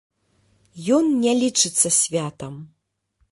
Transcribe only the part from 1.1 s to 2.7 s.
не лічыцца святам.